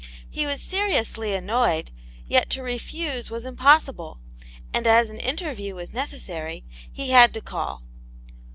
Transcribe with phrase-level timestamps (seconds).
[0.31, 1.91] He was seriously annoyed,
[2.25, 4.19] yet to refuse was impossible,
[4.73, 7.83] and as an interview was necessary, he had to call.